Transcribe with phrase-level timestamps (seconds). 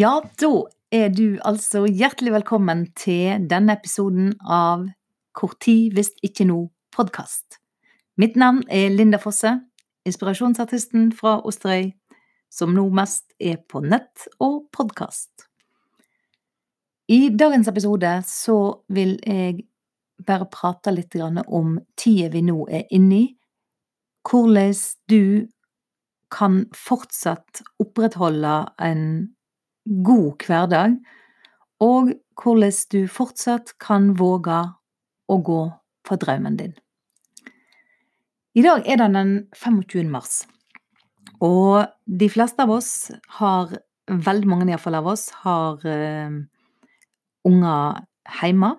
[0.00, 0.48] Ja, da
[0.94, 4.86] er du altså hjertelig velkommen til denne episoden av
[5.36, 6.60] Hvor tid hvis ikke nå
[6.94, 7.58] podkast.
[8.16, 9.50] Mitt navn er Linda Fosse,
[10.08, 11.90] inspirasjonsartisten fra Osterøy,
[12.48, 15.44] som nå mest er på nett og podkast.
[17.10, 18.56] I dagens episode så
[18.88, 19.66] vil jeg
[20.24, 23.28] bare prate litt om tida vi nå er inne i,
[24.24, 24.80] hvordan
[25.12, 25.50] du
[26.30, 29.04] kan fortsatt opprettholde en
[29.90, 30.98] god hverdag,
[31.82, 34.60] og hvordan du fortsatt kan våge
[35.30, 35.60] å gå
[36.06, 36.74] for drømmen din.
[38.54, 40.10] I dag er det den 25.
[40.10, 40.44] mars,
[41.40, 43.72] og de fleste av oss har,
[44.10, 46.38] veldig mange iallfall av oss, har uh,
[47.46, 48.00] unger
[48.40, 48.72] hjemme.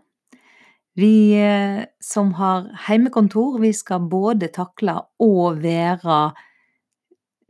[1.00, 6.20] Vi uh, som har heimekontor, vi skal både takle og være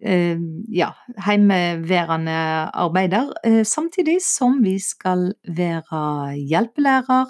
[0.01, 0.87] ja,
[1.25, 2.37] heimeværende
[2.73, 3.29] arbeider,
[3.63, 7.29] samtidig som vi skal være hjelpelærer,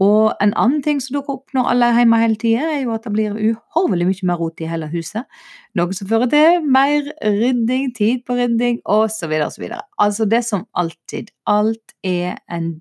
[0.00, 2.94] og en annen ting som dukker opp når alle er hjemme hele tida, er jo
[2.94, 5.28] at det blir uhorvelig mye mer rot i hele huset.
[5.76, 9.66] Noe som fører til mer rydding, tid på rydding, osv., osv.
[10.00, 11.28] Altså det som alltid.
[11.44, 12.72] Alt er en,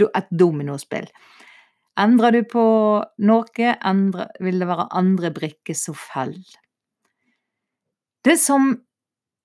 [0.00, 1.10] et dominospill.
[2.00, 2.64] Endrer du på
[3.20, 6.61] noe, endre, vil det være andre brikker som faller.
[8.24, 8.70] Det som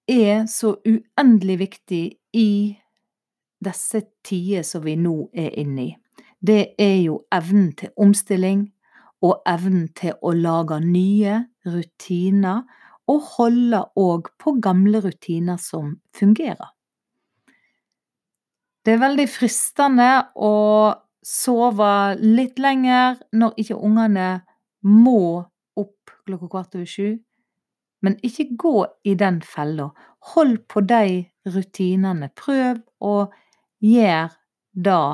[0.08, 2.50] er så uendelig viktig i
[3.66, 5.94] disse tider som vi nå er inne i,
[6.38, 8.67] det er jo evnen til omstilling
[9.25, 12.67] og evnen til å lage nye rutiner
[13.09, 16.70] og holde òg på gamle rutiner som fungerer.
[18.86, 20.53] Det er veldig fristende å
[21.25, 24.28] sove litt lenger når ikke ungene
[24.86, 25.42] må
[25.75, 27.17] opp klokka kvart over sju,
[28.02, 29.90] men ikke gå i den fella.
[30.34, 32.30] Hold på de rutinene.
[32.36, 33.16] Prøv å
[33.84, 34.30] gjøre
[34.73, 35.06] det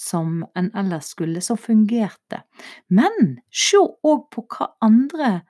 [0.00, 2.42] som en ellers skulle, som fungerte.
[2.88, 5.40] Men se òg på hva andre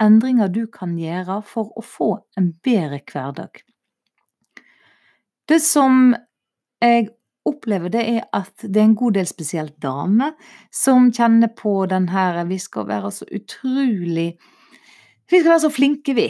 [0.00, 2.10] endringer du kan gjøre for å få
[2.40, 3.60] en bedre hverdag.
[5.50, 6.14] Det som
[6.80, 7.10] jeg
[7.48, 10.32] opplever, det er at det er en god del spesielt damer
[10.72, 14.38] som kjenner på den her Vi skal være så utrolig
[15.30, 16.28] Vi skal være så flinke, vi.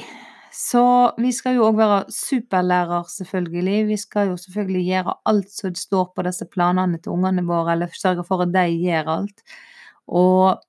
[0.53, 0.83] Så
[1.17, 3.87] vi skal jo òg være superlærer, selvfølgelig.
[3.89, 7.95] Vi skal jo selvfølgelig gjøre alt som står på disse planene til ungene våre, eller
[7.97, 9.41] sørge for at de gjør alt.
[10.11, 10.61] Og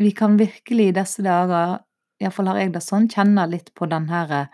[0.00, 1.78] vi kan virkelig i disse dager,
[2.20, 4.46] iallfall har jeg det sånn, kjenne litt på den herre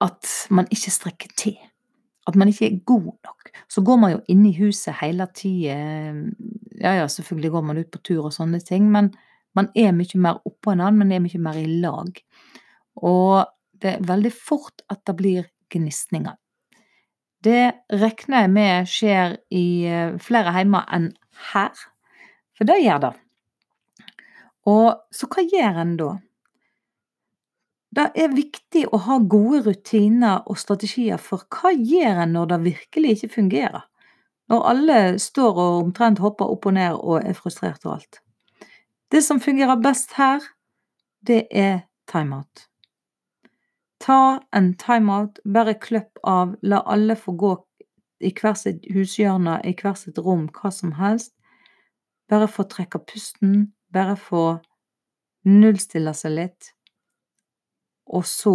[0.00, 1.56] at man ikke strekker til.
[2.28, 3.50] At man ikke er god nok.
[3.68, 5.76] Så går man jo inn i huset hele tida.
[6.80, 9.10] Ja ja, selvfølgelig går man ut på tur og sånne ting, men
[9.56, 12.20] man er mye mer oppå en annen, man er mye mer i lag.
[13.02, 13.48] Og
[13.80, 16.36] det er veldig fort at det blir gnisninger.
[17.40, 21.12] Det regner jeg med skjer i eh, flere heimer enn
[21.52, 21.72] her,
[22.56, 23.12] for det gjør det.
[24.68, 26.10] Og så hva gjør en da?
[27.90, 32.60] Det er viktig å ha gode rutiner og strategier for hva gjør en når det
[32.68, 33.86] virkelig ikke fungerer?
[34.50, 38.20] Når alle står og omtrent hopper opp og ned og er frustrert og alt.
[39.10, 40.44] Det som fungerer best her,
[41.26, 42.66] det er timeout.
[44.00, 47.50] Ta en timeout, bare kløpp av, la alle få gå
[48.20, 51.34] i hver sitt hushjørne, i hver sitt rom, hva som helst.
[52.30, 54.44] Bare få trekke pusten, bare få
[55.48, 56.70] nullstille seg litt,
[58.06, 58.54] og så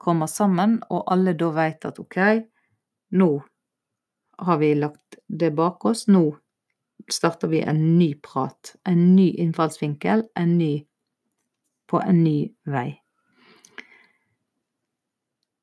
[0.00, 2.20] komme sammen, og alle da veit at ok,
[3.18, 3.30] nå
[4.40, 6.30] har vi lagt det bak oss, nå
[7.12, 10.72] starter vi en ny prat, en ny innfallsvinkel, en ny
[11.90, 13.00] på en ny vei.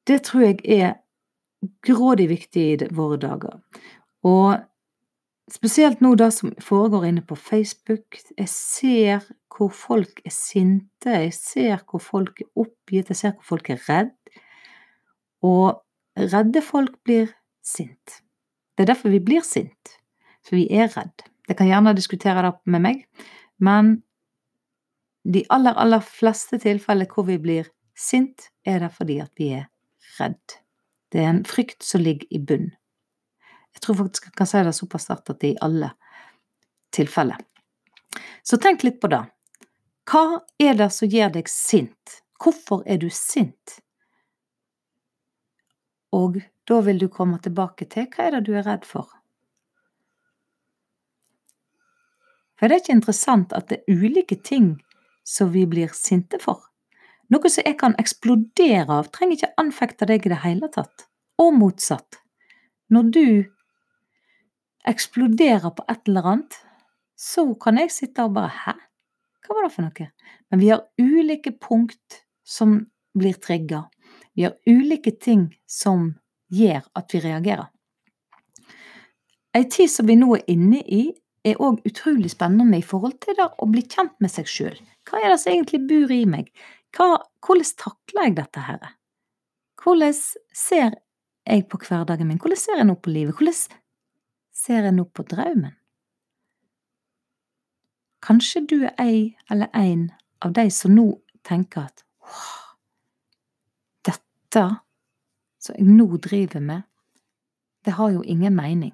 [0.07, 0.93] Det tror jeg er
[1.83, 3.59] grådig viktig i våre dager.
[4.27, 4.57] Og
[5.51, 8.19] spesielt nå det som foregår inne på Facebook.
[8.37, 13.55] Jeg ser hvor folk er sinte, jeg ser hvor folk er oppgitt, jeg ser hvor
[13.55, 14.15] folk er redd.
[15.43, 15.81] Og
[16.17, 17.31] redde folk blir
[17.65, 18.21] sint.
[18.77, 19.97] Det er derfor vi blir sint,
[20.45, 21.25] for vi er redd.
[21.47, 23.03] Dere kan gjerne diskutere det med meg,
[23.63, 23.95] men
[25.27, 29.67] de aller, aller fleste tilfeller hvor vi blir sint, er det fordi at vi er
[30.19, 30.57] redd.
[31.11, 32.69] Det er en frykt som ligger i bunn.
[33.75, 35.91] Jeg tror faktisk jeg kan si det såpass sterkt at det er i alle
[36.95, 37.39] tilfeller.
[38.43, 39.23] Så tenk litt på det.
[40.07, 42.21] Hva er det som gjør deg sint?
[42.39, 43.79] Hvorfor er du sint?
[46.15, 49.11] Og da vil du komme tilbake til hva er det du er redd for?
[52.57, 54.75] For det er ikke interessant at det er ulike ting
[55.27, 56.63] som vi blir sinte for?
[57.29, 61.05] Noe som jeg kan eksplodere av, trenger ikke anfekte deg i det hele tatt.
[61.37, 62.21] Og motsatt.
[62.89, 63.27] Når du
[64.87, 66.57] eksploderer på et eller annet,
[67.17, 68.75] så kan jeg sitte og bare Hæ?
[69.45, 70.07] Hva var det for noe?
[70.51, 72.79] Men vi har ulike punkt som
[73.17, 73.85] blir trigga.
[74.35, 76.13] Vi har ulike ting som
[76.53, 77.69] gjør at vi reagerer.
[79.55, 81.03] Ei tid som vi nå er inne i,
[81.51, 84.77] er òg utrolig spennende i forhold til det å bli kjent med seg sjøl.
[85.07, 86.51] Hva er det som egentlig bor i meg?
[86.95, 88.93] Hva, hvordan takler jeg dette her?
[89.83, 90.15] Hvordan
[90.55, 90.97] ser
[91.47, 92.39] jeg på hverdagen min?
[92.41, 93.35] Hvordan ser jeg nå på livet?
[93.37, 93.81] Hvordan
[94.55, 95.75] ser jeg nå på drømmen?
[98.27, 99.19] Kanskje du er ei
[99.51, 100.09] eller en
[100.43, 101.05] av de som nå
[101.47, 102.03] tenker at
[104.07, 104.65] dette
[105.63, 106.83] som jeg nå driver med,
[107.85, 108.91] det har jo ingen mening.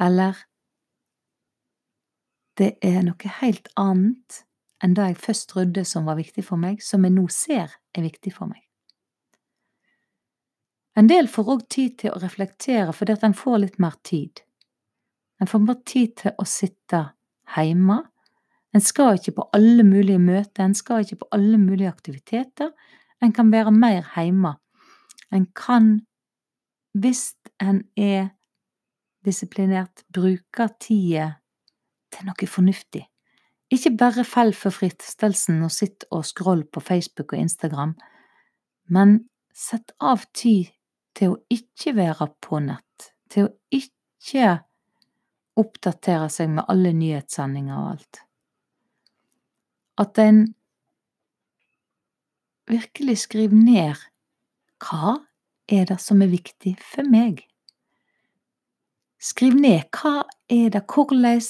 [0.00, 0.38] Eller
[2.60, 4.42] det er noe helt annet
[4.84, 8.04] enn det jeg først trodde som var viktig for meg, som jeg nå ser er
[8.04, 8.60] viktig for meg.
[10.98, 14.42] En del får òg tid til å reflektere fordi at en får litt mer tid.
[15.40, 17.02] En får bare tid til å sitte
[17.54, 18.00] hjemme.
[18.76, 22.74] En skal ikke på alle mulige møter, en skal ikke på alle mulige aktiviteter.
[23.24, 24.54] En kan være mer hjemme.
[25.32, 25.92] En kan,
[26.92, 28.32] hvis en er
[29.24, 31.40] disiplinert, bruke tida
[32.10, 33.04] til noe fornuftig.
[33.70, 37.94] Ikke bare fell for fristelsen og sitt og scroll på Facebook og Instagram,
[38.90, 39.20] men
[39.54, 40.72] sett av tid
[41.14, 44.56] til å ikke være på nett, til å ikke
[45.60, 48.22] oppdatere seg med alle nyhetssendinger og alt.
[50.00, 50.42] At en
[52.70, 54.06] virkelig skriver ned
[54.80, 55.18] hva
[55.70, 57.44] er det som er viktig for meg?
[59.20, 61.42] Skriv ned hva er det, hvordan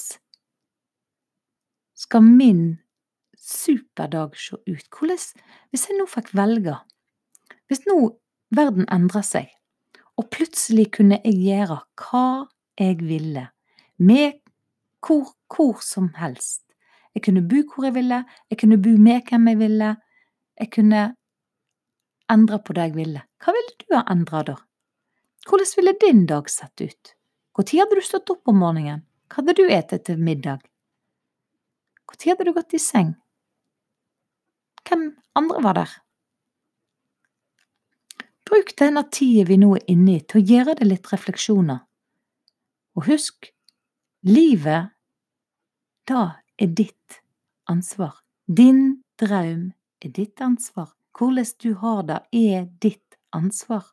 [2.01, 2.79] skal min
[3.37, 4.87] superdag se ut?
[4.89, 5.21] Hvordan,
[5.71, 6.77] hvis jeg nå fikk velge,
[7.69, 7.97] hvis nå
[8.57, 9.51] verden endrer seg,
[10.19, 12.27] og plutselig kunne jeg gjøre hva
[12.81, 13.47] jeg ville,
[14.01, 14.41] med
[15.05, 16.65] hvor, hvor som helst.
[17.15, 19.95] Jeg kunne bo hvor jeg ville, jeg kunne bo med hvem jeg ville,
[20.61, 21.05] jeg kunne
[22.31, 23.23] endre på det jeg ville.
[23.43, 24.57] Hva ville du ha endra da?
[25.49, 27.15] Hvordan ville din dag sett ut?
[27.59, 29.03] Når hadde du stått opp om morgenen?
[29.29, 30.61] Hva hadde du spist til middag?
[32.11, 33.15] Når hadde du gått i seng?
[34.89, 35.05] Hvem
[35.39, 35.93] andre var der?
[38.51, 41.85] Bruk denne tida vi nå er inne i til å gjøre deg litt refleksjoner.
[42.99, 43.53] Og husk,
[44.27, 44.91] Livet,
[46.05, 47.21] da er ditt
[47.71, 48.19] ansvar.
[48.45, 49.71] Din drøm
[50.05, 50.91] er ditt ansvar.
[51.17, 53.87] Hvordan du har det, er ditt ansvar.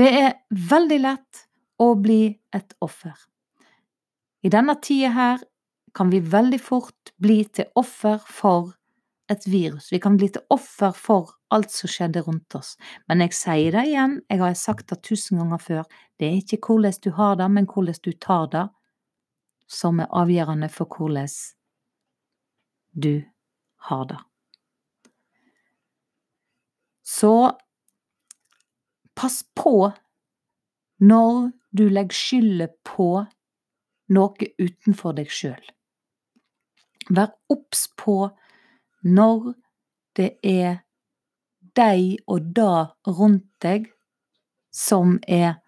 [0.00, 1.44] Det er veldig lett
[1.76, 3.18] å bli et offer.
[4.40, 5.44] I denne tida her
[5.94, 8.74] kan vi veldig fort bli til offer for
[9.30, 9.88] et virus.
[9.92, 12.74] Vi kan bli til offer for alt som skjedde rundt oss.
[13.08, 15.84] Men jeg sier det igjen, jeg har sagt det tusen ganger før,
[16.18, 18.66] det er ikke hvordan du har det, men hvordan du tar det,
[19.70, 21.30] som er avgjørende for hvordan
[22.92, 23.24] du
[23.88, 24.20] har det.
[27.04, 27.52] Så
[29.14, 29.92] pass på
[31.04, 33.08] når du legger skylda på
[34.14, 35.62] noe utenfor deg sjøl.
[37.10, 38.30] Vær obs på
[39.04, 39.52] når
[40.16, 40.80] det er
[41.76, 42.86] deg og det
[43.18, 43.90] rundt deg
[44.74, 45.58] som er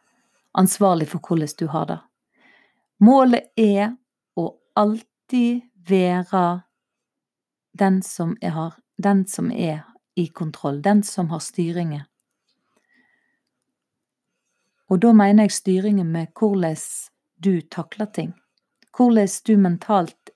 [0.56, 1.98] ansvarlig for hvordan du har det.
[2.98, 3.96] Målet er
[4.36, 6.44] å alltid være
[7.76, 9.84] den som er, den som er
[10.16, 12.06] i kontroll, den som har styringen.
[14.88, 16.78] Og da mener jeg styringen med hvordan
[17.42, 18.32] du takler ting,
[18.96, 20.30] hvordan du mentalt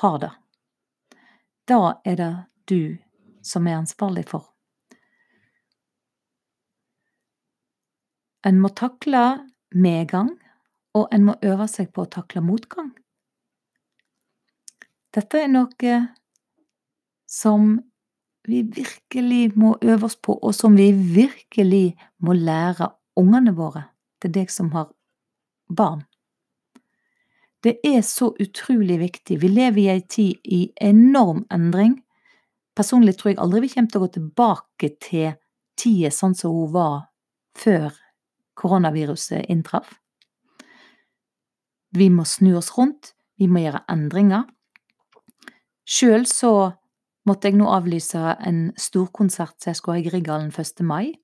[0.00, 0.32] har det.
[1.68, 2.32] Da er det
[2.68, 2.96] du
[3.44, 4.50] som er ansvarlig for.
[8.44, 9.22] En må takle
[9.72, 10.34] medgang,
[10.94, 12.92] og en må øve seg på å takle motgang.
[15.14, 15.96] Dette er noe
[17.30, 17.78] som
[18.44, 23.86] vi virkelig må øve oss på, og som vi virkelig må lære ungene våre,
[24.20, 24.90] til deg som har
[25.70, 26.04] barn.
[27.64, 29.38] Det er så utrolig viktig.
[29.40, 31.96] Vi lever i ei tid i enorm endring.
[32.76, 35.36] Personlig tror jeg aldri vi kommer til å gå tilbake til
[35.80, 36.98] tida sånn som hun var
[37.56, 37.94] før
[38.60, 39.96] koronaviruset inntraff.
[41.94, 44.44] Vi må snu oss rundt, vi må gjøre endringer.
[45.86, 46.52] Sjøl så
[47.24, 50.82] måtte jeg nå avlyse en storkonsert som jeg skulle ha i Grieghallen 1.
[50.84, 51.14] mai.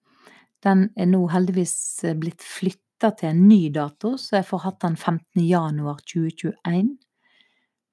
[0.64, 1.74] Den er nå heldigvis
[2.20, 5.42] blitt flytta til en ny dato, så jeg får hatt den 15.
[5.48, 6.98] januar 2021.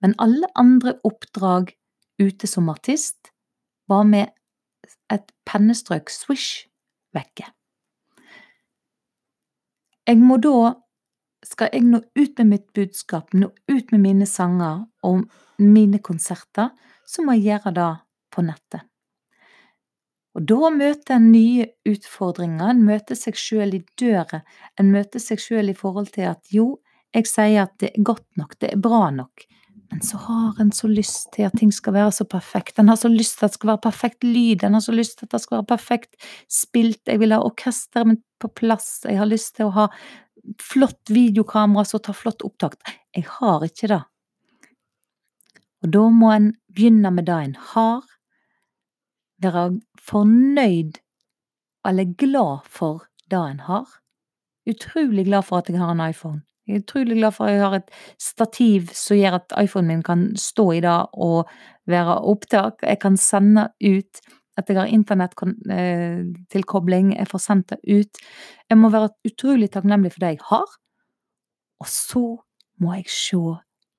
[0.04, 1.72] Men alle andre oppdrag
[2.20, 3.32] ute som artist
[3.88, 4.34] var med
[5.14, 6.68] et pennestrøk swish
[7.16, 7.48] vekke.
[10.08, 10.76] jeg må da
[11.46, 15.28] Skal jeg nå ut med mitt budskap, nå ut med mine sanger og
[15.62, 16.72] mine konserter,
[17.06, 17.92] så må jeg gjøre det
[18.34, 18.82] på nettet.
[20.38, 24.44] Og da møter en nye utfordringer, en møter seg sjøl i døra,
[24.78, 26.76] en møter seg sjøl i forhold til at jo,
[27.16, 29.48] jeg sier at det er godt nok, det er bra nok,
[29.90, 32.78] men så har en så lyst til at ting skal være så perfekt.
[32.78, 35.18] En har så lyst til at det skal være perfekt lyd, en har så lyst
[35.18, 39.18] til at det skal være perfekt spilt, jeg vil ha orkesteret mitt på plass, jeg
[39.18, 39.88] har lyst til å ha
[40.62, 42.78] flott videokamera som tar flott opptak.
[43.16, 44.04] Jeg har ikke det.
[45.84, 48.06] Og da må en begynne med det en har,
[49.44, 50.98] være fornøyd
[51.88, 53.88] eller glad for det en har.
[54.68, 56.42] Utrolig glad for at jeg har en iPhone.
[56.68, 60.04] Jeg er utrolig glad for at jeg har et stativ som gjør at iPhonen min
[60.04, 61.48] kan stå i det og
[61.88, 62.74] være opptak.
[62.84, 64.20] Jeg kan sende ut
[64.58, 68.18] at jeg har internettilkobling, jeg får sendt det ut.
[68.70, 70.68] Jeg må være utrolig takknemlig for det jeg har.
[71.80, 72.38] Og så
[72.82, 73.38] må jeg se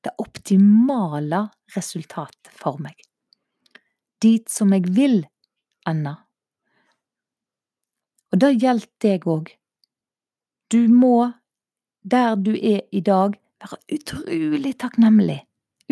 [0.05, 3.08] det optimale resultatet for meg.
[4.23, 5.23] Dit som jeg vil
[5.89, 6.17] ende.
[8.33, 9.53] Og det gjelder deg òg.
[10.73, 11.33] Du må
[12.05, 15.41] der du er i dag, være utrolig takknemlig.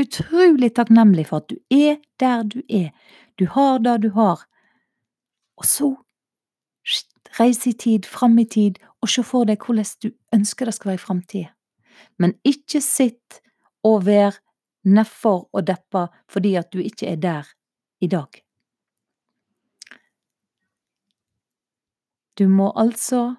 [0.01, 2.91] Utrolig takknemlig for at du er der du er.
[3.39, 4.45] Du har det du har.
[5.57, 5.95] Og så
[7.41, 10.91] reise i tid, fram i tid, og se for deg hvordan du ønsker det skal
[10.91, 11.51] være i framtida.
[12.19, 13.41] Men ikke sitt
[13.85, 14.37] og vær
[14.85, 17.56] nedfor og deppa fordi at du ikke er der
[18.01, 18.43] i dag.
[22.37, 23.37] Du må altså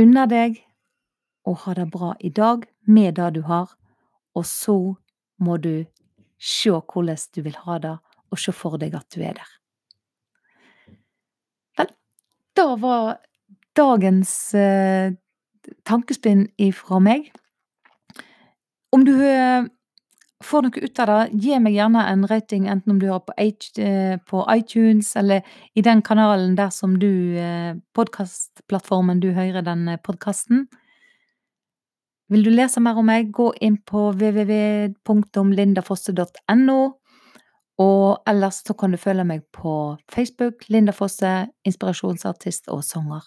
[0.00, 0.60] unne deg
[1.48, 3.72] og ha det bra i dag med det du har,
[4.36, 4.76] og så
[5.40, 5.86] må du
[6.40, 7.96] se hvordan du vil ha det,
[8.30, 9.50] og se for deg at du er der.
[11.80, 11.90] Vel,
[12.56, 13.18] det var
[13.76, 15.16] dagens eh,
[15.88, 17.30] tankespinn ifra meg.
[18.92, 19.68] Om du eh,
[20.44, 23.32] får noe ut av det, gi meg gjerne en rating, enten om du hører på,
[24.48, 25.40] eh, iTunes eller
[25.74, 30.68] i den kanalen der som du eh, Podkastplattformen du hører den eh, podkasten.
[32.30, 36.92] Vil du lese mer om meg, gå inn på www.lindafosse.no.
[37.80, 43.22] Og ellers så kan du følge meg på Facebook, Linda Fosse, inspirasjonsartist og sanger.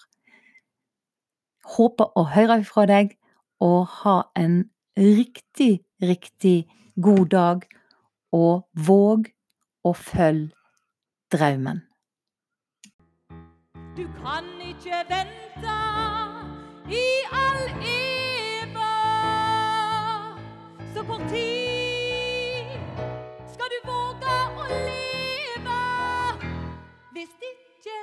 [1.76, 3.18] Håper å høre fra deg,
[3.60, 4.64] og ha en
[4.96, 6.66] riktig, riktig
[7.02, 7.64] god dag,
[8.32, 9.28] og våg
[9.84, 10.52] å følge
[11.34, 11.82] drømmen.
[13.96, 15.76] Du kan ikke vente
[16.90, 18.80] i all evig.
[20.94, 22.74] Så kort tid
[23.52, 25.78] skal du våge å leve
[27.14, 27.96] hvis ikke